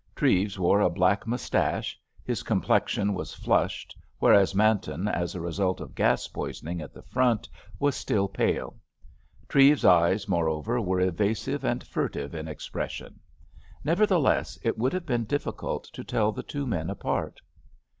Treves 0.15 0.57
wore 0.57 0.79
a 0.81 0.89
black 0.89 1.27
moustache; 1.27 1.95
his 2.23 2.41
complexion 2.41 3.13
was 3.13 3.35
flushed, 3.35 3.95
whereas 4.17 4.55
Manton, 4.55 5.07
as 5.07 5.35
a 5.35 5.39
result 5.39 5.79
of 5.79 5.93
gas 5.93 6.27
poisoning 6.27 6.81
at 6.81 6.91
the 6.91 7.03
Front, 7.03 7.47
was 7.77 7.93
still 7.95 8.27
pale. 8.27 8.79
Treves's 9.47 9.85
eyes, 9.85 10.27
moreover, 10.27 10.81
were 10.81 11.01
evasive 11.01 11.63
and 11.63 11.83
furtive 11.83 12.33
in 12.33 12.47
expression. 12.47 13.19
Nevertheless, 13.83 14.57
it 14.63 14.75
would 14.75 14.93
have 14.93 15.05
been 15.05 15.25
difficult 15.25 15.83
to 15.93 16.03
tell 16.03 16.31
the 16.31 16.41
two 16.41 16.65
men 16.65 16.89
apart. 16.89 17.39